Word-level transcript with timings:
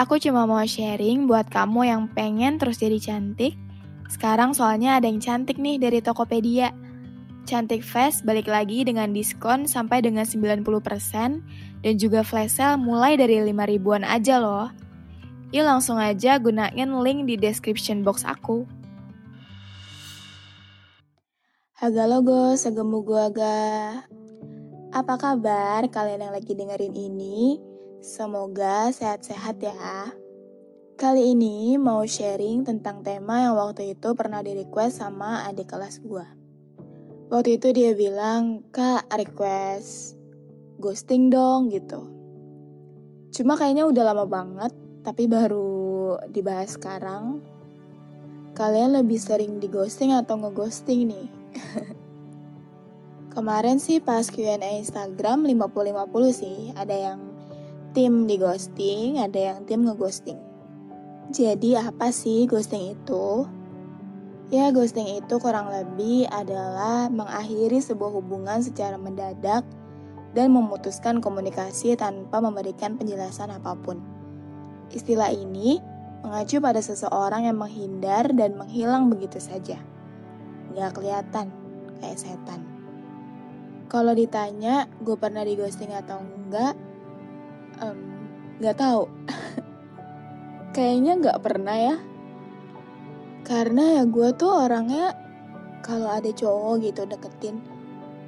Aku 0.00 0.16
cuma 0.16 0.48
mau 0.48 0.64
sharing 0.64 1.28
buat 1.28 1.52
kamu 1.52 1.92
yang 1.92 2.02
pengen 2.16 2.56
terus 2.56 2.80
jadi 2.80 2.96
cantik. 2.96 3.52
Sekarang 4.08 4.56
soalnya 4.56 4.96
ada 4.96 5.04
yang 5.04 5.20
cantik 5.20 5.60
nih 5.60 5.76
dari 5.76 6.00
Tokopedia. 6.00 6.72
Cantik 7.44 7.84
Fest 7.84 8.24
balik 8.24 8.48
lagi 8.48 8.80
dengan 8.80 9.12
diskon 9.12 9.68
sampai 9.68 10.00
dengan 10.00 10.24
90% 10.24 10.64
dan 11.84 11.94
juga 12.00 12.24
flash 12.24 12.56
sale 12.56 12.80
mulai 12.80 13.20
dari 13.20 13.44
5 13.44 13.52
ribuan 13.52 14.00
aja 14.00 14.40
loh. 14.40 14.72
Yuk 15.52 15.68
langsung 15.68 16.00
aja 16.00 16.40
gunain 16.40 16.88
link 17.04 17.28
di 17.28 17.36
description 17.36 18.00
box 18.00 18.24
aku. 18.24 18.64
Haga 21.76 22.08
logo, 22.08 22.56
segemu 22.56 23.04
gua 23.04 23.28
aga. 23.28 23.60
Apa 24.96 25.20
kabar 25.20 25.84
kalian 25.92 26.24
yang 26.24 26.32
lagi 26.32 26.56
dengerin 26.56 26.96
ini? 26.96 27.68
Semoga 28.00 28.88
sehat-sehat 28.88 29.60
ya. 29.60 30.08
Kali 30.96 31.36
ini 31.36 31.76
mau 31.76 32.00
sharing 32.00 32.64
tentang 32.64 33.04
tema 33.04 33.44
yang 33.44 33.60
waktu 33.60 33.92
itu 33.92 34.16
pernah 34.16 34.40
di 34.40 34.56
request 34.56 35.04
sama 35.04 35.44
adik 35.44 35.68
kelas 35.68 36.00
gue. 36.00 36.24
Waktu 37.28 37.60
itu 37.60 37.68
dia 37.76 37.92
bilang, 37.92 38.64
Kak 38.72 39.04
request 39.12 40.16
ghosting 40.80 41.28
dong 41.28 41.68
gitu. 41.68 42.08
Cuma 43.36 43.60
kayaknya 43.60 43.84
udah 43.84 44.16
lama 44.16 44.24
banget, 44.24 44.72
tapi 45.04 45.28
baru 45.28 46.16
dibahas 46.32 46.80
sekarang. 46.80 47.44
Kalian 48.56 48.96
lebih 48.96 49.20
sering 49.20 49.60
di 49.60 49.68
ghosting 49.68 50.16
atau 50.16 50.40
ngeghosting 50.40 51.04
nih? 51.04 51.28
Kemarin 53.36 53.76
sih 53.76 54.00
pas 54.00 54.24
Q&A 54.24 54.80
Instagram 54.80 55.44
50-50 55.44 56.32
sih, 56.32 56.72
ada 56.72 56.96
yang 56.96 57.29
tim 57.90 58.30
di 58.30 58.38
ghosting, 58.38 59.18
ada 59.18 59.54
yang 59.54 59.66
tim 59.66 59.82
ngeghosting. 59.82 60.38
Jadi 61.30 61.78
apa 61.78 62.10
sih 62.10 62.46
ghosting 62.46 62.94
itu? 62.94 63.46
Ya 64.50 64.74
ghosting 64.74 65.22
itu 65.22 65.38
kurang 65.38 65.70
lebih 65.70 66.26
adalah 66.26 67.06
mengakhiri 67.06 67.78
sebuah 67.78 68.18
hubungan 68.18 68.58
secara 68.58 68.98
mendadak 68.98 69.62
dan 70.34 70.50
memutuskan 70.50 71.22
komunikasi 71.22 71.94
tanpa 71.94 72.42
memberikan 72.42 72.98
penjelasan 72.98 73.54
apa 73.54 73.78
pun. 73.78 74.02
Istilah 74.90 75.30
ini 75.30 75.78
mengacu 76.26 76.58
pada 76.58 76.82
seseorang 76.82 77.46
yang 77.46 77.62
menghindar 77.62 78.30
dan 78.34 78.58
menghilang 78.58 79.06
begitu 79.06 79.38
saja. 79.38 79.78
Gak 80.74 80.98
kelihatan, 80.98 81.50
kayak 82.02 82.18
setan. 82.18 82.66
Kalau 83.90 84.14
ditanya 84.14 84.86
gue 85.02 85.18
pernah 85.18 85.42
di 85.42 85.58
ghosting 85.58 85.90
atau 85.90 86.22
enggak, 86.22 86.78
nggak 88.60 88.76
um, 88.76 88.80
tahu. 88.80 89.02
Kayaknya 90.76 91.12
nggak 91.20 91.40
pernah 91.42 91.76
ya. 91.76 91.96
Karena 93.42 94.00
ya 94.00 94.02
gue 94.06 94.28
tuh 94.36 94.52
orangnya 94.52 95.16
kalau 95.80 96.12
ada 96.12 96.28
cowok 96.28 96.84
gitu 96.84 97.08
deketin 97.08 97.56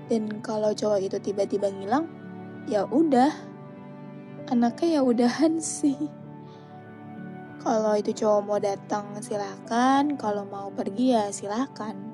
dan 0.09 0.41
kalau 0.41 0.73
cowok 0.73 1.05
itu 1.05 1.17
tiba-tiba 1.21 1.69
ngilang 1.71 2.09
ya 2.67 2.89
udah. 2.89 3.31
Anaknya 4.51 4.99
ya 4.99 5.01
udahan 5.05 5.63
sih. 5.81 5.99
Kalau 7.63 7.95
itu 7.95 8.11
cowok 8.11 8.41
mau 8.43 8.59
datang 8.59 9.15
silahkan 9.23 10.19
kalau 10.19 10.43
mau 10.49 10.75
pergi 10.75 11.15
ya 11.15 11.31
silahkan 11.31 12.13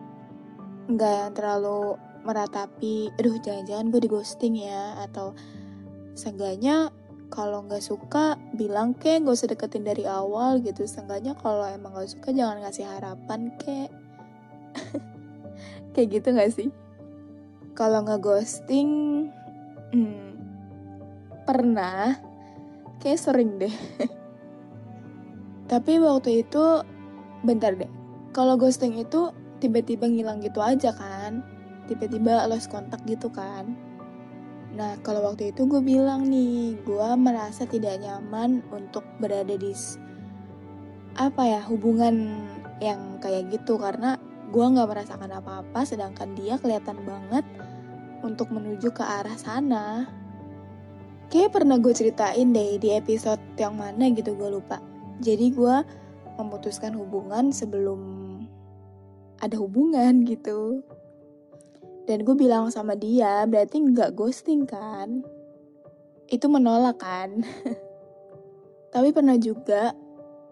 nggak 0.88 1.12
yang 1.20 1.32
terlalu 1.37 2.00
meratapi 2.25 3.12
aduh 3.20 3.37
jangan-jangan 3.44 3.93
gue 3.93 4.00
di 4.00 4.09
ghosting 4.09 4.55
ya 4.56 4.97
atau 5.05 5.37
seenggaknya 6.16 6.88
kalau 7.28 7.64
nggak 7.64 7.84
suka 7.84 8.40
bilang 8.56 8.96
ke 8.96 9.20
nggak 9.20 9.36
usah 9.36 9.48
deketin 9.52 9.84
dari 9.84 10.04
awal 10.08 10.60
gitu. 10.64 10.88
Seenggaknya 10.88 11.36
kalau 11.36 11.64
emang 11.68 11.92
nggak 11.96 12.10
suka 12.12 12.32
jangan 12.32 12.64
ngasih 12.64 12.88
harapan 12.88 13.52
ke 13.60 13.88
kayak 15.92 16.08
gitu 16.20 16.28
nggak 16.32 16.52
sih? 16.52 16.68
Kalau 17.76 18.04
nggak 18.04 18.20
ghosting 18.24 18.90
hmm, 19.92 20.28
pernah. 21.44 22.16
Kayak 22.98 23.20
sering 23.22 23.62
deh. 23.62 23.74
Tapi 25.70 26.02
waktu 26.02 26.42
itu 26.42 26.82
bentar 27.46 27.76
deh. 27.76 27.90
Kalau 28.34 28.58
ghosting 28.58 28.98
itu 28.98 29.30
tiba-tiba 29.62 30.08
ngilang 30.10 30.42
gitu 30.42 30.58
aja 30.58 30.90
kan. 30.96 31.44
Tiba-tiba 31.86 32.48
lost 32.50 32.68
kontak 32.68 33.04
gitu 33.06 33.30
kan 33.30 33.88
Nah, 34.78 34.94
kalau 35.02 35.26
waktu 35.26 35.50
itu 35.50 35.66
gue 35.66 35.82
bilang 35.82 36.30
nih, 36.30 36.78
gue 36.86 37.08
merasa 37.18 37.66
tidak 37.66 37.98
nyaman 37.98 38.62
untuk 38.70 39.02
berada 39.18 39.58
di 39.58 39.74
apa 41.18 41.42
ya 41.42 41.60
hubungan 41.66 42.46
yang 42.78 43.18
kayak 43.18 43.50
gitu 43.50 43.74
karena 43.74 44.14
gue 44.54 44.62
nggak 44.62 44.86
merasakan 44.86 45.34
apa-apa, 45.34 45.82
sedangkan 45.82 46.30
dia 46.38 46.62
kelihatan 46.62 47.02
banget 47.02 47.42
untuk 48.22 48.54
menuju 48.54 48.94
ke 48.94 49.02
arah 49.02 49.34
sana. 49.34 50.06
Kayak 51.26 51.58
pernah 51.58 51.82
gue 51.82 51.90
ceritain 51.90 52.46
deh 52.54 52.78
di 52.78 52.94
episode 52.94 53.42
yang 53.58 53.74
mana 53.74 54.14
gitu 54.14 54.38
gue 54.38 54.46
lupa. 54.46 54.78
Jadi 55.18 55.58
gue 55.58 55.76
memutuskan 56.38 56.94
hubungan 56.94 57.50
sebelum 57.50 58.00
ada 59.42 59.58
hubungan 59.58 60.22
gitu. 60.22 60.86
Dan 62.08 62.24
gue 62.24 62.32
bilang 62.32 62.72
sama 62.72 62.96
dia, 62.96 63.44
berarti 63.44 63.84
nggak 63.84 64.16
ghosting 64.16 64.64
kan? 64.64 65.20
Itu 66.24 66.48
menolak 66.48 67.04
kan? 67.04 67.44
Tapi 68.96 69.12
pernah 69.12 69.36
juga, 69.36 69.92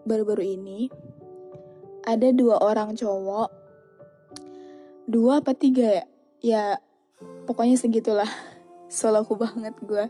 baru-baru 0.05 0.53
ini, 0.53 0.85
ada 2.05 2.29
dua 2.29 2.61
orang 2.61 2.93
cowok, 2.93 3.49
dua 5.09 5.41
apa 5.41 5.57
tiga 5.57 5.97
ya? 5.97 6.05
Ya, 6.37 6.63
pokoknya 7.49 7.73
segitulah. 7.73 8.29
Solaku 8.93 9.33
banget 9.41 9.73
gue. 9.81 10.05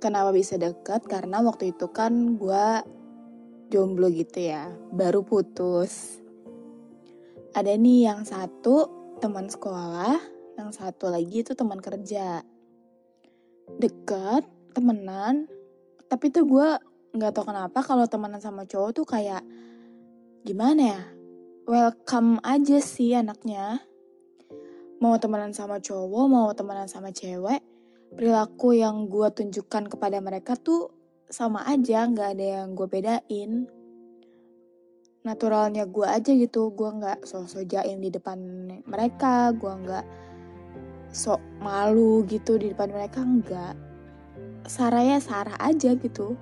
Kenapa 0.00 0.32
bisa 0.32 0.56
deket? 0.56 1.04
Karena 1.04 1.44
waktu 1.44 1.76
itu 1.76 1.92
kan 1.92 2.40
gue 2.40 2.66
jomblo 3.68 4.08
gitu 4.08 4.48
ya, 4.48 4.72
baru 4.96 5.20
putus. 5.20 6.24
Ada 7.52 7.76
nih 7.76 8.08
yang 8.08 8.24
satu 8.24 8.99
teman 9.20 9.52
sekolah, 9.52 10.16
yang 10.56 10.72
satu 10.72 11.12
lagi 11.12 11.44
itu 11.44 11.52
teman 11.52 11.76
kerja. 11.76 12.40
Deket, 13.76 14.48
temenan, 14.72 15.44
tapi 16.08 16.32
tuh 16.32 16.48
gue 16.48 16.68
nggak 17.14 17.32
tau 17.36 17.44
kenapa 17.44 17.84
kalau 17.84 18.08
temenan 18.08 18.40
sama 18.40 18.64
cowok 18.64 18.90
tuh 18.96 19.06
kayak 19.06 19.44
gimana 20.42 20.82
ya, 20.96 21.02
welcome 21.68 22.40
aja 22.40 22.80
sih 22.80 23.12
anaknya. 23.12 23.84
Mau 25.04 25.20
temenan 25.20 25.52
sama 25.52 25.78
cowok, 25.84 26.24
mau 26.26 26.48
temenan 26.56 26.88
sama 26.88 27.12
cewek, 27.12 27.60
perilaku 28.16 28.72
yang 28.72 29.06
gue 29.06 29.28
tunjukkan 29.30 29.92
kepada 29.92 30.18
mereka 30.24 30.56
tuh 30.56 30.96
sama 31.28 31.62
aja, 31.68 32.08
nggak 32.08 32.40
ada 32.40 32.46
yang 32.64 32.72
gue 32.72 32.88
bedain 32.88 33.68
naturalnya 35.26 35.84
gue 35.84 36.06
aja 36.06 36.32
gitu. 36.32 36.72
Gue 36.72 36.90
nggak 36.90 37.26
sok-sok 37.26 37.64
jaim 37.68 37.98
di 38.00 38.10
depan 38.12 38.38
mereka. 38.84 39.52
Gue 39.54 39.72
nggak 39.72 40.06
sok 41.10 41.40
malu 41.60 42.24
gitu 42.28 42.56
di 42.56 42.72
depan 42.72 42.90
mereka. 42.92 43.22
Enggak 43.24 43.74
Saraya 44.68 45.18
Sarah 45.18 45.56
aja 45.58 45.96
gitu. 45.96 46.36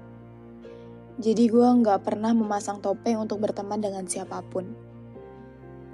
Jadi 1.18 1.50
gue 1.50 1.68
nggak 1.82 2.06
pernah 2.06 2.30
memasang 2.30 2.78
topeng 2.78 3.18
untuk 3.18 3.42
berteman 3.42 3.82
dengan 3.82 4.06
siapa 4.06 4.38
pun. 4.46 4.70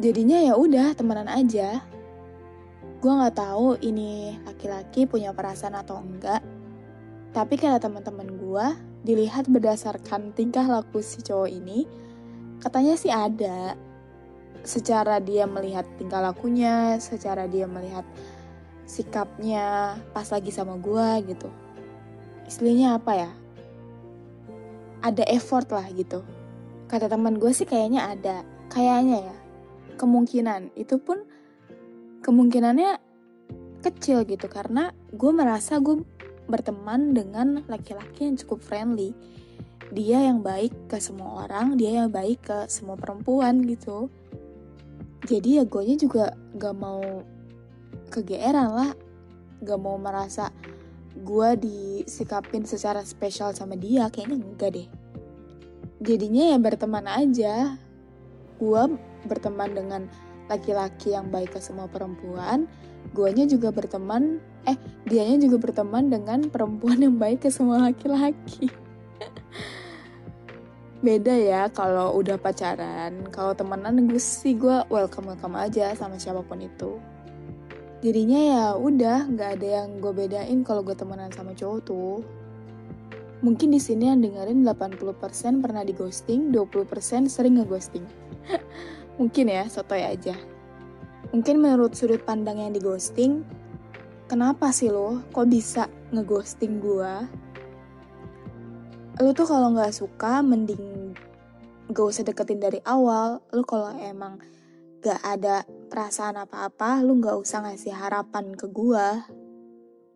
Jadinya 0.03 0.43
ya 0.43 0.55
udah 0.59 0.93
temenan 0.93 1.31
aja. 1.31 1.81
Gue 3.01 3.13
nggak 3.13 3.37
tahu 3.37 3.81
ini 3.85 4.37
laki-laki 4.45 5.05
punya 5.09 5.33
perasaan 5.33 5.77
atau 5.77 6.01
enggak 6.01 6.45
tapi 7.35 7.59
kata 7.59 7.83
teman-teman 7.83 8.31
gue 8.39 8.67
dilihat 9.03 9.51
berdasarkan 9.51 10.31
tingkah 10.39 10.63
laku 10.71 11.03
si 11.03 11.19
cowok 11.19 11.51
ini, 11.51 11.83
katanya 12.61 12.95
sih 12.99 13.11
ada. 13.11 13.79
Secara 14.65 15.21
dia 15.21 15.45
melihat 15.45 15.85
tingkah 16.01 16.25
lakunya, 16.25 16.97
secara 16.97 17.45
dia 17.45 17.69
melihat 17.69 18.05
sikapnya 18.85 19.97
pas 20.13 20.29
lagi 20.33 20.49
sama 20.53 20.81
gue 20.81 21.35
gitu. 21.35 21.49
Istilahnya 22.49 22.97
apa 23.01 23.13
ya? 23.13 23.31
Ada 25.05 25.25
effort 25.33 25.69
lah 25.69 25.85
gitu. 25.93 26.25
Kata 26.89 27.09
teman 27.09 27.37
gue 27.37 27.53
sih 27.53 27.69
kayaknya 27.69 28.09
ada. 28.09 28.41
Kayaknya 28.73 29.33
ya. 29.33 29.37
Kemungkinan. 30.01 30.73
Itu 30.77 30.97
pun 30.97 31.25
kemungkinannya 32.25 33.01
kecil 33.85 34.25
gitu. 34.25 34.49
Karena 34.49 34.93
gue 35.13 35.33
merasa 35.33 35.77
gue 35.77 36.01
berteman 36.49 37.17
dengan 37.17 37.65
laki-laki 37.69 38.29
yang 38.29 38.37
cukup 38.37 38.61
friendly. 38.61 39.13
Dia 39.93 40.25
yang 40.25 40.41
baik 40.41 40.89
ke 40.89 40.97
semua 40.97 41.45
orang, 41.45 41.77
dia 41.77 42.05
yang 42.05 42.09
baik 42.09 42.47
ke 42.47 42.59
semua 42.73 42.97
perempuan 42.97 43.61
gitu. 43.69 44.09
Jadi 45.25 45.61
ya 45.61 45.65
gue 45.65 45.83
juga 45.97 46.33
gak 46.57 46.77
mau 46.77 47.25
kegeeran 48.09 48.71
lah, 48.73 48.91
gak 49.61 49.81
mau 49.81 50.01
merasa 50.01 50.49
gue 51.15 51.51
disikapin 51.61 52.65
secara 52.65 53.05
spesial 53.05 53.53
sama 53.53 53.77
dia, 53.77 54.09
kayaknya 54.09 54.41
enggak 54.41 54.71
deh. 54.77 54.89
Jadinya 56.05 56.53
ya 56.53 56.59
berteman 56.61 57.07
aja. 57.09 57.77
Gue 58.61 58.83
berteman 59.25 59.73
dengan 59.73 60.03
laki-laki 60.49 61.17
yang 61.17 61.33
baik 61.33 61.57
ke 61.57 61.61
semua 61.61 61.89
perempuan, 61.89 62.69
guanya 63.17 63.49
juga 63.49 63.73
berteman 63.73 64.41
eh 64.65 64.77
dianya 65.05 65.45
juga 65.45 65.61
berteman 65.61 66.09
dengan 66.09 66.49
perempuan 66.49 67.01
yang 67.01 67.17
baik 67.21 67.45
ke 67.45 67.53
semua 67.53 67.85
laki-laki 67.85 68.73
beda 71.05 71.37
ya 71.37 71.63
kalau 71.69 72.17
udah 72.17 72.41
pacaran. 72.41 73.29
Kalau 73.29 73.53
temenan 73.53 74.09
gue 74.09 74.17
sih 74.17 74.57
gue 74.57 74.89
welcome 74.89 75.29
welcome 75.29 75.57
aja 75.61 75.93
sama 75.93 76.17
siapa 76.17 76.41
pun 76.41 76.65
itu. 76.65 76.97
Jadinya 78.01 78.41
ya 78.41 78.65
udah 78.77 79.29
nggak 79.29 79.51
ada 79.61 79.69
yang 79.85 80.01
gue 80.01 80.13
bedain 80.13 80.61
kalau 80.65 80.81
gue 80.81 80.97
temenan 80.97 81.29
sama 81.33 81.53
cowok 81.53 81.81
tuh. 81.85 82.25
Mungkin 83.45 83.77
di 83.77 83.81
sini 83.81 84.09
yang 84.09 84.25
dengerin 84.25 84.65
80% 84.65 85.61
pernah 85.61 85.85
di 85.85 85.93
ghosting 85.93 86.49
20% 86.49 87.29
sering 87.29 87.61
ngeghosting. 87.61 88.05
Mungkin 89.21 89.53
ya 89.53 89.69
sotoy 89.69 90.01
aja. 90.01 90.33
Mungkin 91.37 91.61
menurut 91.61 91.93
sudut 91.93 92.25
pandang 92.25 92.65
yang 92.65 92.73
di 92.73 92.81
ghosting 92.81 93.45
kenapa 94.29 94.73
sih 94.73 94.89
lo 94.89 95.21
kok 95.33 95.49
bisa 95.53 95.85
ngeghosting 96.13 96.81
gua? 96.81 97.29
Lo 99.23 99.31
tuh 99.31 99.47
kalau 99.47 99.71
nggak 99.71 99.95
suka 99.95 100.43
mending 100.43 101.15
gak 101.93 102.07
usah 102.11 102.25
deketin 102.27 102.59
dari 102.59 102.81
awal. 102.83 103.39
Lo 103.55 103.63
kalau 103.63 103.95
emang 104.01 104.43
gak 105.05 105.21
ada 105.23 105.63
perasaan 105.93 106.41
apa-apa, 106.41 106.99
lo 107.05 107.15
gak 107.23 107.37
usah 107.39 107.63
ngasih 107.63 107.95
harapan 107.95 108.57
ke 108.59 108.67
gua. 108.67 109.23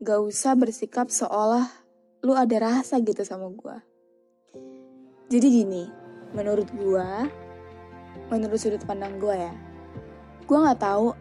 Gak 0.02 0.20
usah 0.22 0.58
bersikap 0.58 1.12
seolah 1.14 1.70
lo 2.26 2.34
ada 2.34 2.58
rasa 2.58 2.98
gitu 2.98 3.22
sama 3.22 3.46
gua. 3.54 3.78
Jadi 5.28 5.46
gini, 5.46 5.84
menurut 6.34 6.66
gua, 6.74 7.28
menurut 8.32 8.58
sudut 8.58 8.82
pandang 8.82 9.20
gua 9.22 9.36
ya, 9.36 9.54
gua 10.48 10.58
nggak 10.66 10.80
tahu 10.82 11.14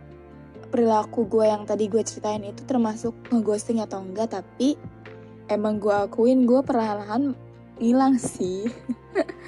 perilaku 0.68 1.24
gue 1.32 1.48
yang 1.48 1.64
tadi 1.64 1.88
gue 1.88 2.04
ceritain 2.04 2.44
itu 2.44 2.60
termasuk 2.68 3.16
ngeghosting 3.32 3.80
atau 3.80 4.04
enggak 4.04 4.36
tapi 4.36 4.76
emang 5.48 5.80
gue 5.80 5.96
akuin 5.96 6.44
gue 6.44 6.60
perlahan-lahan 6.60 7.32
ngilang 7.78 8.18
sih. 8.18 8.70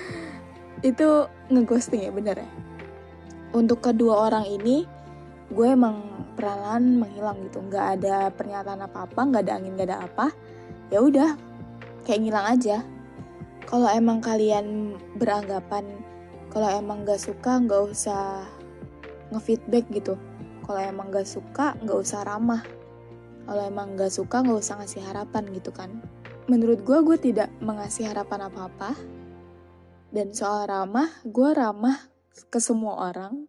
Itu 0.90 1.28
ngeghosting 1.52 2.08
ya 2.08 2.12
bener 2.14 2.46
ya? 2.46 2.50
Untuk 3.52 3.82
kedua 3.82 4.30
orang 4.30 4.46
ini 4.46 4.86
gue 5.50 5.68
emang 5.68 6.30
perlahan 6.38 7.02
menghilang 7.02 7.42
gitu. 7.50 7.60
Nggak 7.66 7.86
ada 8.00 8.30
pernyataan 8.32 8.86
apa-apa 8.86 9.22
nggak 9.28 9.44
ada 9.50 9.54
angin 9.58 9.74
nggak 9.76 9.90
ada 9.90 10.00
apa. 10.06 10.28
Ya 10.94 11.02
udah 11.02 11.36
kayak 12.06 12.22
ngilang 12.24 12.48
aja. 12.48 12.78
Kalau 13.66 13.90
emang 13.90 14.22
kalian 14.22 14.98
beranggapan 15.22 15.86
kalau 16.50 16.66
emang 16.66 17.06
gak 17.06 17.22
suka 17.22 17.62
nggak 17.62 17.94
usah 17.94 18.42
ngefeedback 19.30 19.86
gitu. 19.94 20.18
Kalau 20.66 20.82
emang 20.82 21.14
gak 21.14 21.26
suka 21.30 21.78
gak 21.82 21.98
usah 21.98 22.26
ramah. 22.26 22.66
Kalau 23.46 23.62
emang 23.62 23.94
gak 23.94 24.10
suka 24.10 24.42
gak 24.42 24.58
usah 24.58 24.82
ngasih 24.82 25.02
harapan 25.06 25.46
gitu 25.54 25.70
kan 25.70 26.02
menurut 26.50 26.82
gue 26.82 26.98
gue 27.06 27.18
tidak 27.32 27.54
mengasih 27.62 28.10
harapan 28.10 28.50
apa-apa. 28.50 28.98
Dan 30.10 30.34
soal 30.34 30.66
ramah 30.66 31.06
gue 31.22 31.50
ramah 31.54 32.10
ke 32.50 32.58
semua 32.58 33.14
orang. 33.14 33.46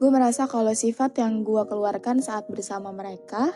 Gue 0.00 0.08
merasa 0.08 0.48
kalau 0.48 0.72
sifat 0.72 1.20
yang 1.20 1.44
gue 1.44 1.60
keluarkan 1.68 2.24
saat 2.24 2.48
bersama 2.48 2.88
mereka 2.88 3.52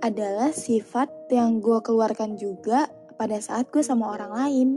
adalah 0.00 0.56
sifat 0.56 1.28
yang 1.28 1.60
gue 1.60 1.84
keluarkan 1.84 2.40
juga 2.40 2.88
pada 3.20 3.36
saat 3.36 3.68
gue 3.68 3.84
sama 3.84 4.08
orang 4.16 4.32
lain. 4.32 4.68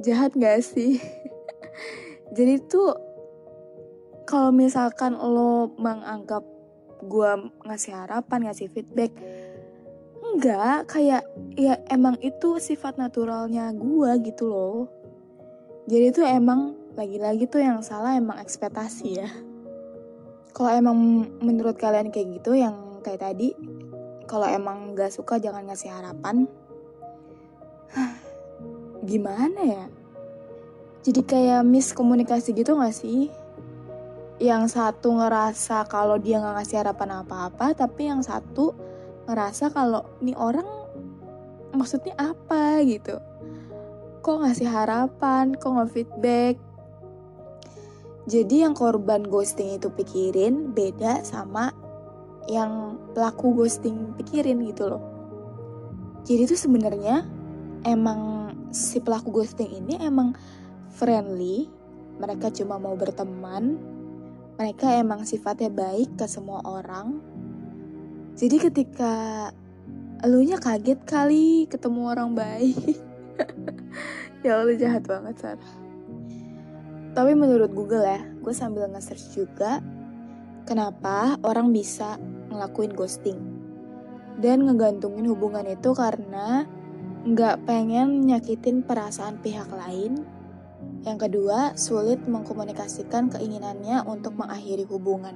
Jahat 0.00 0.32
gak 0.32 0.64
sih? 0.64 0.96
Jadi 2.36 2.64
tuh 2.64 2.96
kalau 4.24 4.48
misalkan 4.48 5.12
lo 5.12 5.76
menganggap 5.76 6.40
gue 7.04 7.30
ngasih 7.68 7.92
harapan 7.92 8.48
ngasih 8.48 8.72
feedback 8.72 9.12
enggak 10.32 10.88
kayak 10.88 11.22
ya 11.60 11.76
emang 11.92 12.16
itu 12.24 12.56
sifat 12.56 12.96
naturalnya 12.96 13.68
gue 13.76 14.10
gitu 14.24 14.48
loh. 14.48 14.88
Jadi 15.84 16.06
tuh 16.14 16.24
emang 16.24 16.72
lagi-lagi 16.96 17.44
tuh 17.48 17.60
yang 17.60 17.84
salah 17.84 18.16
emang 18.16 18.40
ekspektasi 18.40 19.08
ya. 19.12 19.28
Kalau 20.52 20.72
emang 20.72 20.96
menurut 21.40 21.76
kalian 21.76 22.12
kayak 22.12 22.40
gitu 22.40 22.56
yang 22.56 23.00
kayak 23.04 23.24
tadi 23.24 23.52
kalau 24.28 24.48
emang 24.48 24.96
gak 24.96 25.12
suka 25.12 25.36
jangan 25.36 25.68
ngasih 25.68 25.92
harapan. 25.92 26.48
Gimana 29.08 29.60
ya? 29.60 29.84
Jadi 31.02 31.20
kayak 31.26 31.66
miskomunikasi 31.66 32.56
gitu 32.56 32.78
gak 32.78 32.94
sih? 32.94 33.28
Yang 34.40 34.76
satu 34.78 35.18
ngerasa 35.18 35.86
kalau 35.86 36.18
dia 36.18 36.42
nggak 36.42 36.56
ngasih 36.62 36.82
harapan 36.82 37.22
apa-apa 37.22 37.78
tapi 37.78 38.10
yang 38.10 38.26
satu 38.26 38.91
ngerasa 39.26 39.70
kalau 39.70 40.06
nih 40.18 40.36
orang 40.38 40.66
maksudnya 41.74 42.14
apa 42.18 42.82
gitu? 42.86 43.18
Kok 44.22 44.46
ngasih 44.46 44.68
harapan? 44.70 45.54
Kok 45.58 45.70
nggak 45.72 45.90
feedback 45.90 46.54
jadi 48.22 48.70
yang 48.70 48.74
korban 48.78 49.26
ghosting 49.26 49.74
itu 49.74 49.90
pikirin 49.90 50.70
beda 50.70 51.26
sama 51.26 51.74
yang 52.46 52.94
pelaku 53.18 53.50
ghosting 53.58 54.14
pikirin 54.14 54.62
gitu 54.70 54.94
loh. 54.94 55.02
Jadi 56.22 56.46
itu 56.46 56.54
sebenarnya 56.54 57.26
emang 57.82 58.54
si 58.70 59.02
pelaku 59.02 59.42
ghosting 59.42 59.74
ini 59.74 59.98
emang 59.98 60.38
friendly 60.94 61.66
mereka 62.22 62.54
cuma 62.54 62.78
mau 62.78 62.94
berteman 62.94 63.74
mereka 64.54 64.94
emang 64.94 65.26
sifatnya 65.26 65.72
baik 65.72 66.14
ke 66.14 66.30
semua 66.30 66.62
orang. 66.62 67.18
Jadi 68.36 68.56
ketika 68.58 69.14
elunya 70.22 70.56
kaget 70.56 71.00
kali 71.04 71.68
ketemu 71.68 72.00
orang 72.12 72.32
baik. 72.32 72.76
ya 74.44 74.60
Allah 74.60 74.76
jahat 74.76 75.04
banget 75.04 75.36
Sarah. 75.38 75.72
Tapi 77.12 77.32
menurut 77.36 77.70
Google 77.76 78.08
ya, 78.08 78.24
gue 78.40 78.54
sambil 78.56 78.88
nge-search 78.88 79.36
juga 79.36 79.84
kenapa 80.64 81.36
orang 81.44 81.68
bisa 81.70 82.16
ngelakuin 82.48 82.96
ghosting. 82.96 83.38
Dan 84.40 84.64
ngegantungin 84.64 85.28
hubungan 85.28 85.68
itu 85.68 85.92
karena 85.92 86.64
nggak 87.22 87.68
pengen 87.68 88.24
nyakitin 88.24 88.80
perasaan 88.80 89.38
pihak 89.44 89.68
lain 89.70 90.24
yang 91.02 91.18
kedua, 91.18 91.74
sulit 91.74 92.22
mengkomunikasikan 92.30 93.26
keinginannya 93.34 94.06
untuk 94.06 94.38
mengakhiri 94.38 94.86
hubungan. 94.86 95.34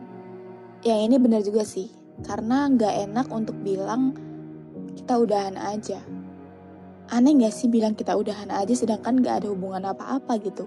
Yang 0.87 1.01
ini 1.11 1.17
benar 1.19 1.43
juga 1.43 1.67
sih, 1.67 1.91
karena 2.25 2.71
nggak 2.73 2.95
enak 3.11 3.27
untuk 3.29 3.59
bilang 3.61 4.17
kita 4.97 5.21
udahan 5.21 5.57
aja. 5.61 6.01
Aneh 7.13 7.37
nggak 7.37 7.55
sih 7.55 7.69
bilang 7.69 7.93
kita 7.93 8.17
udahan 8.17 8.49
aja 8.51 8.73
sedangkan 8.73 9.21
nggak 9.21 9.45
ada 9.45 9.49
hubungan 9.53 9.85
apa-apa 9.93 10.41
gitu. 10.41 10.65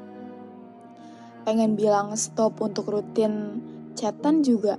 Pengen 1.44 1.74
bilang 1.74 2.14
stop 2.14 2.62
untuk 2.62 2.92
rutin 2.94 3.64
chatan 3.98 4.46
juga 4.46 4.78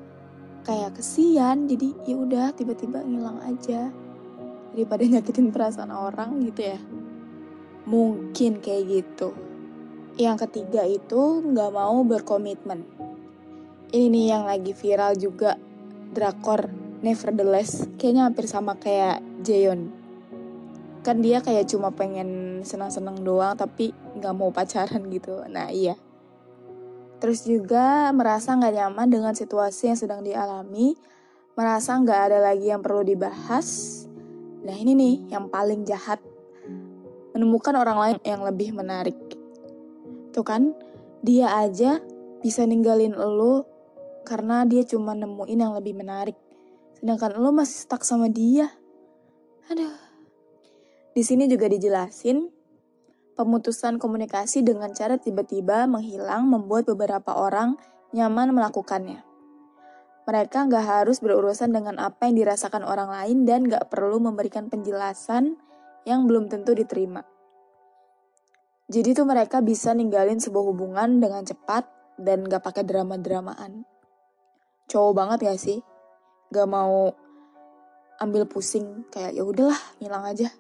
kayak 0.65 1.01
kesian, 1.01 1.67
jadi 1.67 1.89
ya 2.07 2.17
udah 2.21 2.47
tiba-tiba 2.55 3.03
ngilang 3.03 3.43
aja 3.43 3.91
daripada 4.73 5.03
nyakitin 5.03 5.51
perasaan 5.51 5.91
orang 5.91 6.41
gitu 6.47 6.77
ya. 6.77 6.81
Mungkin 7.91 8.63
kayak 8.63 8.85
gitu. 8.87 9.35
Yang 10.21 10.47
ketiga 10.47 10.85
itu 10.87 11.43
nggak 11.43 11.71
mau 11.75 12.01
berkomitmen. 12.07 12.87
Ini 13.91 14.07
nih 14.07 14.25
yang 14.31 14.45
lagi 14.47 14.71
viral 14.71 15.19
juga 15.19 15.59
drakor 16.11 16.71
Nevertheless, 17.01 17.89
kayaknya 17.97 18.29
hampir 18.29 18.45
sama 18.45 18.77
kayak 18.77 19.25
Jeon. 19.41 19.97
kan 21.01 21.17
dia 21.25 21.41
kayak 21.41 21.65
cuma 21.65 21.89
pengen 21.97 22.61
senang-senang 22.61 23.25
doang 23.25 23.57
tapi 23.57 23.97
nggak 24.21 24.37
mau 24.37 24.53
pacaran 24.53 25.09
gitu. 25.09 25.41
Nah 25.49 25.73
iya. 25.73 25.97
Terus 27.25 27.49
juga 27.49 28.13
merasa 28.13 28.53
nggak 28.53 28.75
nyaman 28.77 29.09
dengan 29.09 29.33
situasi 29.33 29.89
yang 29.89 29.97
sedang 29.97 30.21
dialami 30.21 30.93
merasa 31.57 31.97
nggak 31.97 32.21
ada 32.29 32.39
lagi 32.53 32.69
yang 32.69 32.85
perlu 32.85 33.01
dibahas. 33.01 34.05
Nah 34.61 34.77
ini 34.77 34.93
nih 34.93 35.15
yang 35.33 35.49
paling 35.49 35.89
jahat. 35.89 36.21
Menemukan 37.33 37.81
orang 37.81 37.97
lain 37.97 38.19
yang 38.21 38.45
lebih 38.45 38.77
menarik. 38.77 39.17
Tuh 40.37 40.45
kan 40.45 40.77
dia 41.25 41.49
aja 41.49 41.97
bisa 42.45 42.69
ninggalin 42.69 43.17
lo 43.17 43.70
karena 44.27 44.65
dia 44.69 44.85
cuma 44.85 45.17
nemuin 45.17 45.59
yang 45.59 45.75
lebih 45.77 45.97
menarik 45.97 46.37
sedangkan 47.01 47.37
lo 47.41 47.51
masih 47.53 47.87
stuck 47.87 48.03
sama 48.05 48.29
dia 48.29 48.69
aduh 49.69 49.95
di 51.11 51.23
sini 51.27 51.51
juga 51.51 51.67
dijelasin 51.67 52.61
pemutusan 53.41 53.97
komunikasi 53.97 54.61
dengan 54.61 54.93
cara 54.93 55.17
tiba-tiba 55.17 55.89
menghilang 55.89 56.45
membuat 56.45 56.85
beberapa 56.93 57.33
orang 57.33 57.81
nyaman 58.13 58.53
melakukannya. 58.53 59.25
Mereka 60.29 60.69
nggak 60.69 60.85
harus 60.85 61.19
berurusan 61.19 61.73
dengan 61.73 61.99
apa 61.99 62.29
yang 62.29 62.37
dirasakan 62.39 62.85
orang 62.87 63.11
lain 63.11 63.49
dan 63.49 63.67
nggak 63.67 63.89
perlu 63.91 64.21
memberikan 64.21 64.69
penjelasan 64.71 65.59
yang 66.07 66.29
belum 66.29 66.53
tentu 66.53 66.77
diterima. 66.77 67.25
Jadi 68.91 69.17
tuh 69.17 69.27
mereka 69.27 69.65
bisa 69.65 69.97
ninggalin 69.97 70.39
sebuah 70.39 70.65
hubungan 70.71 71.19
dengan 71.19 71.43
cepat 71.43 71.89
dan 72.21 72.47
nggak 72.47 72.63
pakai 72.63 72.85
drama-dramaan. 72.85 73.89
Cowok 74.91 75.13
banget 75.15 75.39
gak 75.47 75.61
sih? 75.63 75.79
Gak 76.51 76.67
mau 76.67 77.15
ambil 78.19 78.45
pusing 78.45 79.07
kayak 79.09 79.39
ya 79.39 79.47
udahlah 79.47 79.79
ngilang 80.03 80.27
aja. 80.27 80.51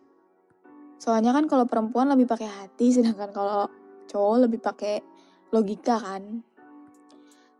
Soalnya 1.02 1.34
kan 1.34 1.50
kalau 1.50 1.66
perempuan 1.66 2.06
lebih 2.06 2.30
pakai 2.30 2.46
hati, 2.46 2.94
sedangkan 2.94 3.34
kalau 3.34 3.66
cowok 4.06 4.36
lebih 4.46 4.62
pakai 4.62 5.02
logika 5.50 5.98
kan. 5.98 6.46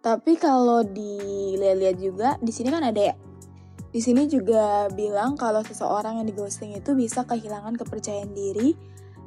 Tapi 0.01 0.39
kalau 0.39 0.81
dilihat-lihat 0.87 1.97
juga, 2.01 2.29
di 2.41 2.53
sini 2.55 2.73
kan 2.73 2.87
ada 2.87 3.13
ya. 3.13 3.15
Di 3.91 3.99
sini 3.99 4.31
juga 4.31 4.87
bilang 4.95 5.35
kalau 5.35 5.67
seseorang 5.67 6.23
yang 6.23 6.27
di 6.31 6.35
ghosting 6.37 6.79
itu 6.79 6.95
bisa 6.95 7.27
kehilangan 7.27 7.75
kepercayaan 7.75 8.31
diri 8.31 8.79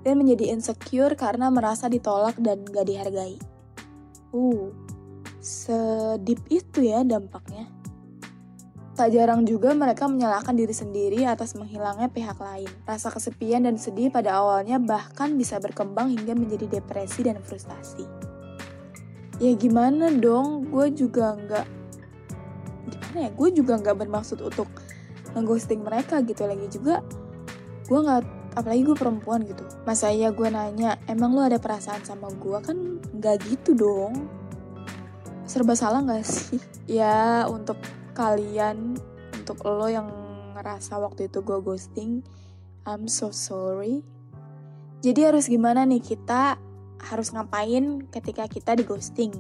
dan 0.08 0.16
menjadi 0.16 0.56
insecure 0.56 1.20
karena 1.20 1.52
merasa 1.52 1.92
ditolak 1.92 2.40
dan 2.40 2.64
gak 2.64 2.88
dihargai. 2.88 3.36
Uh, 4.32 4.72
sedip 5.44 6.40
itu 6.48 6.88
ya 6.88 7.04
dampaknya. 7.04 7.68
Tak 8.94 9.10
jarang 9.10 9.44
juga 9.44 9.74
mereka 9.74 10.08
menyalahkan 10.08 10.54
diri 10.56 10.72
sendiri 10.72 11.26
atas 11.28 11.58
menghilangnya 11.58 12.08
pihak 12.14 12.38
lain. 12.40 12.70
Rasa 12.88 13.12
kesepian 13.12 13.68
dan 13.68 13.76
sedih 13.76 14.14
pada 14.14 14.40
awalnya 14.40 14.80
bahkan 14.80 15.36
bisa 15.36 15.58
berkembang 15.60 16.14
hingga 16.14 16.38
menjadi 16.38 16.80
depresi 16.80 17.26
dan 17.26 17.42
frustasi. 17.42 18.06
Ya 19.42 19.52
gimana 19.58 20.14
dong, 20.14 20.70
gue 20.72 20.94
juga 20.94 21.36
nggak 21.36 21.66
gimana 22.94 23.18
ya, 23.28 23.30
gue 23.34 23.50
juga 23.52 23.74
nggak 23.82 23.98
bermaksud 24.06 24.40
untuk 24.46 24.70
ngeghosting 25.34 25.82
mereka 25.82 26.22
gitu 26.22 26.46
lagi 26.46 26.70
juga. 26.70 27.02
Gue 27.90 27.98
nggak, 27.98 28.54
apalagi 28.62 28.86
gue 28.86 28.94
perempuan 28.94 29.42
gitu. 29.42 29.66
Masa 29.90 30.14
iya 30.14 30.30
gue 30.30 30.48
nanya, 30.54 31.02
emang 31.10 31.34
lo 31.34 31.42
ada 31.42 31.58
perasaan 31.58 32.06
sama 32.06 32.30
gue 32.30 32.58
kan 32.62 32.78
nggak 33.18 33.42
gitu 33.50 33.74
dong. 33.74 34.30
Serba 35.44 35.76
salah 35.76 36.00
nggak 36.04 36.24
sih? 36.24 36.60
Ya 37.00 37.48
untuk 37.48 37.80
kalian 38.12 39.00
untuk 39.32 39.64
lo 39.64 39.88
yang 39.88 40.12
ngerasa 40.52 41.00
waktu 41.00 41.32
itu 41.32 41.40
gue 41.40 41.60
ghosting 41.64 42.20
I'm 42.84 43.08
so 43.08 43.32
sorry. 43.32 44.04
Jadi 45.00 45.24
harus 45.24 45.48
gimana 45.48 45.88
nih 45.88 46.04
kita 46.04 46.60
harus 47.00 47.32
ngapain 47.32 48.04
ketika 48.12 48.48
kita 48.52 48.76
di 48.76 48.84
ghosting? 48.84 49.32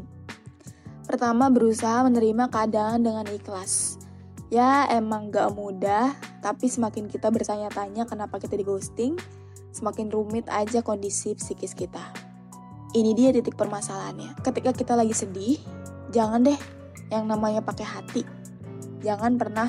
Pertama 1.03 1.51
berusaha 1.51 2.07
menerima 2.07 2.47
keadaan 2.47 3.03
dengan 3.03 3.27
ikhlas. 3.27 3.99
Ya 4.47 4.87
emang 4.87 5.31
gak 5.31 5.51
mudah 5.51 6.15
tapi 6.39 6.71
semakin 6.71 7.11
kita 7.11 7.27
bertanya-tanya 7.27 8.07
kenapa 8.07 8.39
kita 8.39 8.55
di 8.55 8.63
ghosting 8.63 9.19
semakin 9.75 10.07
rumit 10.07 10.47
aja 10.47 10.79
kondisi 10.79 11.35
psikis 11.35 11.75
kita. 11.75 12.11
Ini 12.95 13.11
dia 13.11 13.29
titik 13.35 13.59
permasalahannya. 13.59 14.39
Ketika 14.39 14.71
kita 14.71 14.93
lagi 14.93 15.11
sedih 15.11 15.57
jangan 16.13 16.45
deh 16.45 16.59
yang 17.09 17.25
namanya 17.25 17.65
pakai 17.65 17.83
hati. 17.83 18.21
Jangan 19.01 19.35
pernah 19.35 19.67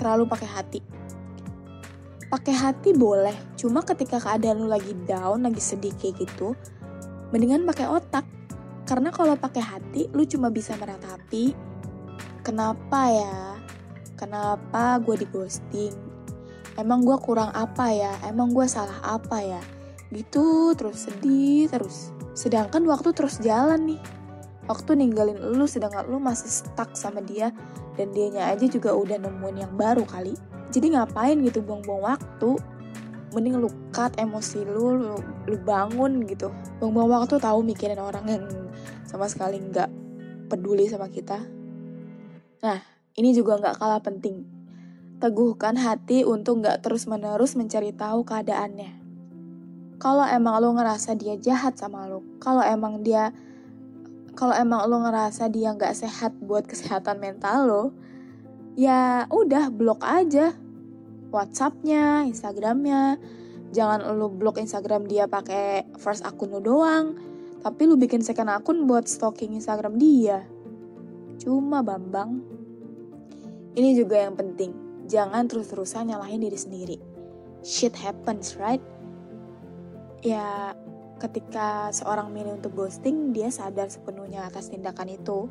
terlalu 0.00 0.24
pakai 0.26 0.48
hati. 0.48 0.80
Pakai 2.32 2.54
hati 2.56 2.90
boleh, 2.96 3.54
cuma 3.54 3.86
ketika 3.86 4.18
keadaan 4.18 4.64
lu 4.64 4.66
lagi 4.66 4.90
down, 5.06 5.46
lagi 5.46 5.62
sedih 5.62 5.94
kayak 5.94 6.18
gitu, 6.18 6.58
mendingan 7.30 7.62
pakai 7.62 7.86
otak. 7.86 8.26
Karena 8.88 9.14
kalau 9.14 9.38
pakai 9.38 9.62
hati, 9.62 10.02
lu 10.10 10.26
cuma 10.26 10.50
bisa 10.50 10.74
meratapi 10.74 11.54
kenapa 12.42 13.00
ya, 13.08 13.38
kenapa 14.18 14.98
gue 15.00 15.22
di 15.22 15.26
ghosting, 15.30 15.94
emang 16.76 17.06
gue 17.06 17.16
kurang 17.22 17.54
apa 17.54 17.94
ya, 17.94 18.12
emang 18.26 18.50
gue 18.50 18.66
salah 18.66 18.98
apa 19.00 19.40
ya, 19.40 19.62
gitu 20.10 20.74
terus 20.74 21.06
sedih 21.06 21.70
terus. 21.70 22.10
Sedangkan 22.34 22.82
waktu 22.84 23.14
terus 23.14 23.38
jalan 23.40 23.94
nih, 23.94 24.00
waktu 24.64 24.96
ninggalin 24.96 25.36
lu 25.36 25.68
sedangkan 25.68 26.08
lu 26.08 26.16
masih 26.16 26.48
stuck 26.48 26.96
sama 26.96 27.20
dia 27.20 27.52
dan 27.94 28.10
dianya 28.10 28.50
aja 28.50 28.64
juga 28.66 28.96
udah 28.96 29.20
nemuin 29.20 29.56
yang 29.68 29.74
baru 29.76 30.02
kali. 30.08 30.34
Jadi 30.74 30.96
ngapain 30.96 31.38
gitu 31.44 31.62
buang-buang 31.62 32.02
waktu? 32.02 32.58
Mending 33.34 33.58
lu 33.58 33.70
cut 33.90 34.14
emosi 34.18 34.62
lu, 34.66 34.94
lu, 34.98 35.16
lu 35.46 35.56
bangun 35.62 36.26
gitu. 36.26 36.50
Buang-buang 36.78 37.22
waktu 37.22 37.38
tahu 37.38 37.62
mikirin 37.62 37.98
orang 37.98 38.26
yang 38.26 38.44
sama 39.06 39.30
sekali 39.30 39.62
nggak 39.62 39.90
peduli 40.50 40.90
sama 40.90 41.06
kita. 41.10 41.38
Nah 42.62 42.78
ini 43.14 43.30
juga 43.36 43.60
nggak 43.60 43.78
kalah 43.78 44.02
penting. 44.02 44.42
Teguhkan 45.22 45.78
hati 45.78 46.26
untuk 46.26 46.62
nggak 46.64 46.82
terus-menerus 46.82 47.54
mencari 47.54 47.94
tahu 47.94 48.26
keadaannya. 48.26 49.02
Kalau 50.02 50.26
emang 50.26 50.58
lo 50.58 50.74
ngerasa 50.74 51.14
dia 51.14 51.38
jahat 51.38 51.78
sama 51.78 52.10
lo 52.10 52.26
kalau 52.42 52.60
emang 52.60 53.06
dia 53.06 53.30
kalau 54.34 54.54
emang 54.54 54.86
lo 54.90 55.02
ngerasa 55.02 55.48
dia 55.48 55.72
nggak 55.74 55.94
sehat 55.94 56.34
buat 56.42 56.66
kesehatan 56.66 57.22
mental 57.22 57.58
lo, 57.66 57.84
ya 58.74 59.26
udah 59.30 59.70
blok 59.70 60.02
aja 60.02 60.54
WhatsAppnya, 61.34 62.22
Instagramnya. 62.30 63.18
Jangan 63.74 64.06
lo 64.14 64.30
blok 64.30 64.62
Instagram 64.62 65.10
dia 65.10 65.26
pakai 65.26 65.82
first 65.98 66.22
akun 66.22 66.54
lo 66.54 66.62
doang, 66.62 67.18
tapi 67.58 67.90
lo 67.90 67.98
bikin 67.98 68.22
second 68.22 68.46
akun 68.46 68.86
buat 68.86 69.10
stalking 69.10 69.58
Instagram 69.58 69.98
dia. 69.98 70.46
Cuma 71.42 71.82
Bambang. 71.82 72.38
Ini 73.74 73.98
juga 73.98 74.22
yang 74.22 74.38
penting, 74.38 74.70
jangan 75.10 75.50
terus-terusan 75.50 76.14
nyalahin 76.14 76.46
diri 76.46 76.54
sendiri. 76.54 76.96
Shit 77.66 77.98
happens, 77.98 78.54
right? 78.54 78.78
Ya, 80.22 80.78
ketika 81.24 81.88
seorang 81.88 82.28
milih 82.28 82.60
untuk 82.60 82.76
ghosting, 82.76 83.32
dia 83.32 83.48
sadar 83.48 83.88
sepenuhnya 83.88 84.44
atas 84.44 84.68
tindakan 84.68 85.08
itu. 85.08 85.48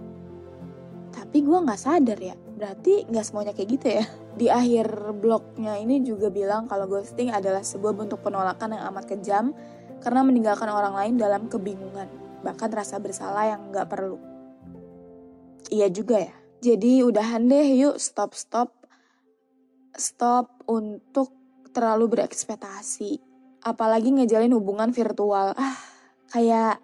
Tapi 1.09 1.41
gue 1.41 1.57
gak 1.65 1.81
sadar 1.81 2.17
ya, 2.17 2.37
berarti 2.37 3.09
gak 3.09 3.25
semuanya 3.25 3.53
kayak 3.57 3.69
gitu 3.77 3.87
ya. 4.01 4.05
Di 4.37 4.47
akhir 4.49 5.17
blognya 5.17 5.77
ini 5.77 6.01
juga 6.05 6.29
bilang 6.29 6.69
kalau 6.69 6.85
ghosting 6.85 7.33
adalah 7.33 7.65
sebuah 7.65 7.93
bentuk 7.93 8.21
penolakan 8.21 8.77
yang 8.77 8.83
amat 8.93 9.05
kejam 9.09 9.53
karena 10.01 10.21
meninggalkan 10.21 10.69
orang 10.69 10.93
lain 10.93 11.13
dalam 11.17 11.49
kebingungan, 11.49 12.09
bahkan 12.45 12.69
rasa 12.69 13.01
bersalah 13.01 13.49
yang 13.57 13.73
gak 13.73 13.89
perlu. 13.89 14.17
Iya 15.73 15.89
juga 15.89 16.21
ya. 16.21 16.33
Jadi 16.61 17.01
udahan 17.01 17.49
deh 17.49 17.67
yuk 17.81 17.97
stop-stop. 17.97 18.71
Stop 19.93 20.65
untuk 20.69 21.33
terlalu 21.73 22.17
berekspektasi 22.17 23.32
apalagi 23.63 24.11
ngejalin 24.11 24.51
hubungan 24.53 24.91
virtual. 24.91 25.55
Ah, 25.55 25.77
kayak 26.29 26.83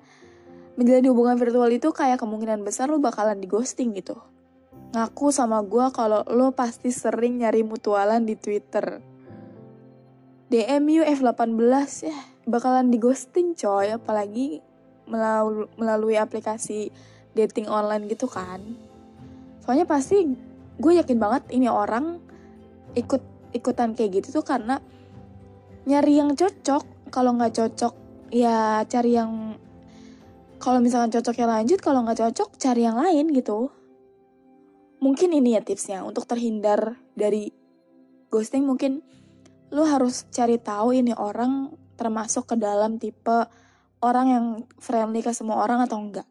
menjalin 0.80 1.12
hubungan 1.12 1.36
virtual 1.36 1.68
itu 1.68 1.92
kayak 1.92 2.24
kemungkinan 2.24 2.64
besar 2.64 2.88
lo 2.88 3.04
bakalan 3.04 3.44
di 3.44 3.52
ghosting 3.52 3.92
gitu. 4.00 4.16
Ngaku 4.96 5.30
sama 5.36 5.60
gue 5.62 5.92
kalau 5.92 6.24
lo 6.32 6.56
pasti 6.56 6.90
sering 6.90 7.44
nyari 7.44 7.68
mutualan 7.68 8.24
di 8.24 8.40
Twitter. 8.40 9.04
DMU 10.50 11.06
F18 11.06 12.10
ya 12.10 12.18
bakalan 12.50 12.90
di 12.90 12.98
ghosting 12.98 13.54
coy, 13.54 13.94
apalagi 13.94 14.64
melalui, 15.06 15.70
melalui 15.78 16.16
aplikasi 16.18 16.90
dating 17.38 17.70
online 17.70 18.10
gitu 18.10 18.26
kan. 18.26 18.64
Soalnya 19.62 19.86
pasti 19.86 20.26
gue 20.80 20.92
yakin 20.96 21.20
banget 21.20 21.44
ini 21.54 21.70
orang 21.70 22.18
ikut 22.98 23.22
ikutan 23.54 23.94
kayak 23.94 24.24
gitu 24.24 24.42
tuh 24.42 24.46
karena 24.48 24.82
nyari 25.88 26.20
yang 26.20 26.36
cocok 26.36 27.12
kalau 27.14 27.36
nggak 27.38 27.56
cocok 27.56 27.94
ya 28.34 28.84
cari 28.88 29.16
yang 29.16 29.56
kalau 30.60 30.84
misalkan 30.84 31.14
cocok 31.14 31.36
yang 31.40 31.52
lanjut 31.52 31.80
kalau 31.80 32.04
nggak 32.04 32.20
cocok 32.20 32.50
cari 32.60 32.82
yang 32.84 33.00
lain 33.00 33.32
gitu 33.32 33.72
mungkin 35.00 35.32
ini 35.32 35.56
ya 35.56 35.62
tipsnya 35.64 36.04
untuk 36.04 36.28
terhindar 36.28 37.00
dari 37.16 37.56
ghosting 38.28 38.68
mungkin 38.68 39.00
lu 39.70 39.86
harus 39.86 40.28
cari 40.34 40.60
tahu 40.60 40.98
ini 40.98 41.16
orang 41.16 41.72
termasuk 41.96 42.52
ke 42.52 42.56
dalam 42.60 42.98
tipe 42.98 43.48
orang 44.00 44.28
yang 44.32 44.46
friendly 44.80 45.20
ke 45.20 45.36
semua 45.36 45.60
orang 45.60 45.84
atau 45.84 46.00
enggak. 46.00 46.28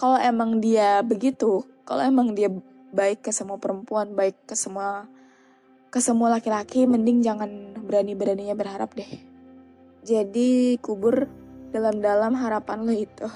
Kalau 0.00 0.18
emang 0.18 0.58
dia 0.58 1.04
begitu, 1.04 1.62
kalau 1.84 2.02
emang 2.02 2.32
dia 2.32 2.48
baik 2.90 3.28
ke 3.28 3.30
semua 3.30 3.60
perempuan, 3.60 4.16
baik 4.16 4.48
ke 4.48 4.56
semua 4.56 5.06
ke 5.92 6.00
semua 6.00 6.32
laki-laki, 6.32 6.88
mending 6.88 7.20
jangan 7.20 7.76
berani-beraninya 7.84 8.56
berharap 8.56 8.96
deh. 8.96 9.12
Jadi 10.00 10.80
kubur 10.80 11.28
dalam-dalam 11.68 12.32
harapan 12.32 12.88
lo 12.88 12.96
itu. 12.96 13.28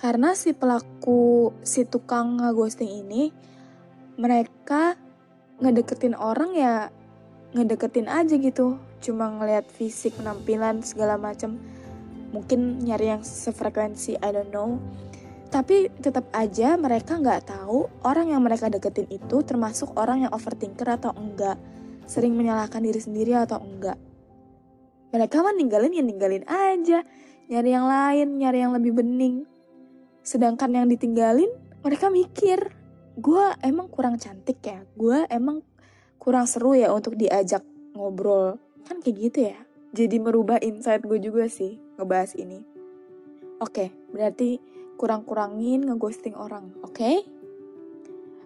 Karena 0.00 0.32
si 0.32 0.56
pelaku, 0.56 1.52
si 1.60 1.84
tukang 1.84 2.40
ghosting 2.56 2.88
ini, 2.88 3.28
mereka 4.16 4.96
ngedeketin 5.60 6.16
orang 6.16 6.56
ya 6.56 6.88
ngedeketin 7.52 8.08
aja 8.08 8.40
gitu. 8.40 8.80
Cuma 9.04 9.28
ngeliat 9.28 9.68
fisik, 9.68 10.16
penampilan, 10.16 10.80
segala 10.80 11.20
macam. 11.20 11.60
Mungkin 12.32 12.88
nyari 12.88 13.14
yang 13.14 13.22
sefrekuensi, 13.22 14.16
I 14.18 14.32
don't 14.32 14.48
know. 14.48 14.80
Tapi 15.54 15.86
tetap 16.02 16.34
aja 16.34 16.74
mereka 16.74 17.14
nggak 17.14 17.46
tahu 17.46 17.86
orang 18.02 18.34
yang 18.34 18.42
mereka 18.42 18.66
deketin 18.66 19.06
itu 19.06 19.38
termasuk 19.46 19.94
orang 19.94 20.26
yang 20.26 20.34
overthinker 20.34 20.98
atau 20.98 21.14
enggak. 21.14 21.54
Sering 22.10 22.34
menyalahkan 22.34 22.82
diri 22.82 22.98
sendiri 22.98 23.38
atau 23.38 23.62
enggak. 23.62 23.94
Mereka 25.14 25.46
mah 25.46 25.54
ninggalin 25.54 25.94
ya 25.94 26.02
ninggalin 26.02 26.42
aja. 26.50 27.06
Nyari 27.46 27.70
yang 27.70 27.86
lain, 27.86 28.28
nyari 28.34 28.58
yang 28.66 28.74
lebih 28.74 28.98
bening. 28.98 29.46
Sedangkan 30.26 30.74
yang 30.74 30.90
ditinggalin, 30.90 31.54
mereka 31.86 32.10
mikir, 32.10 32.74
gue 33.14 33.44
emang 33.62 33.86
kurang 33.86 34.18
cantik 34.18 34.58
ya, 34.58 34.82
gue 34.98 35.22
emang 35.30 35.62
kurang 36.18 36.50
seru 36.50 36.74
ya 36.74 36.90
untuk 36.90 37.14
diajak 37.14 37.62
ngobrol. 37.94 38.58
Kan 38.90 38.98
kayak 38.98 39.16
gitu 39.30 39.54
ya. 39.54 39.58
Jadi 39.94 40.18
merubah 40.18 40.58
insight 40.58 41.06
gue 41.06 41.22
juga 41.22 41.46
sih 41.46 41.78
ngebahas 41.94 42.34
ini. 42.34 42.58
Oke, 43.62 43.94
berarti 44.10 44.73
kurang-kurangin 44.96 45.86
ngeghosting 45.86 46.34
orang, 46.38 46.70
oke? 46.82 46.94
Okay? 46.94 47.26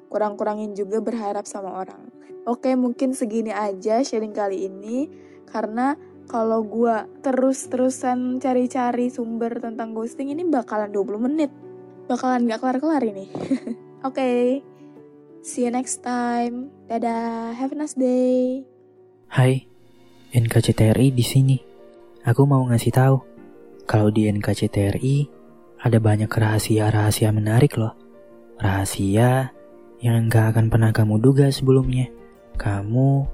Kurang-kurangin 0.08 0.72
juga 0.72 1.04
berharap 1.04 1.44
sama 1.44 1.76
orang. 1.84 2.08
Oke, 2.48 2.72
mungkin 2.80 3.12
segini 3.12 3.52
aja 3.52 4.00
sharing 4.00 4.32
kali 4.32 4.64
ini 4.72 5.12
karena 5.52 6.00
kalau 6.28 6.64
gue 6.64 7.08
terus-terusan 7.24 8.40
cari-cari 8.40 9.12
sumber 9.12 9.60
tentang 9.60 9.92
ghosting 9.92 10.32
ini 10.32 10.48
bakalan 10.48 10.88
20 10.92 11.24
menit. 11.28 11.52
Bakalan 12.08 12.48
gak 12.48 12.64
kelar-kelar 12.64 13.04
ini. 13.04 13.28
Oke, 14.08 14.16
okay. 14.16 14.40
see 15.44 15.68
you 15.68 15.72
next 15.72 16.00
time. 16.00 16.72
Dadah, 16.88 17.52
have 17.52 17.72
a 17.72 17.76
nice 17.76 17.92
day. 17.92 18.64
Hai, 19.28 19.68
NKCTRI 20.32 21.12
di 21.12 21.24
sini. 21.24 21.56
Aku 22.24 22.48
mau 22.48 22.64
ngasih 22.64 22.92
tahu 22.92 23.16
kalau 23.84 24.08
di 24.08 24.28
NKCTRI 24.28 25.38
ada 25.78 25.99
banyak 26.02 26.30
rahasia-rahasia 26.30 27.30
menarik 27.30 27.78
loh. 27.78 27.94
Rahasia 28.58 29.54
yang 30.02 30.26
gak 30.26 30.54
akan 30.54 30.66
pernah 30.70 30.90
kamu 30.90 31.23
duga 31.23 31.47
sebelumnya. 31.54 32.11
Kamu 32.58 33.26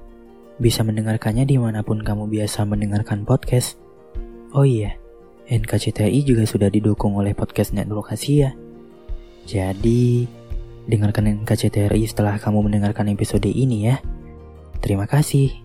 bisa 0.61 0.85
mendengarkannya 0.85 1.43
di 1.43 1.57
mana 1.57 1.81
pun 1.81 2.05
kamu 2.05 2.29
biasa 2.29 2.63
mendengarkan 2.69 3.25
podcast. 3.25 3.81
Oh 4.53 4.63
iya, 4.63 4.95
NKCTI 5.49 6.21
juga 6.23 6.45
sudah 6.45 6.69
didukung 6.69 7.17
oleh 7.17 7.33
podcast 7.33 7.73
Network 7.73 8.13
Asia. 8.13 8.53
Jadi, 9.45 10.25
dengarkan 10.85 11.43
NKCTRI 11.43 12.05
setelah 12.05 12.37
kamu 12.37 12.69
mendengarkan 12.69 13.09
episode 13.09 13.49
ini 13.49 13.89
ya. 13.89 13.97
Terima 14.79 15.09
kasih. 15.09 15.64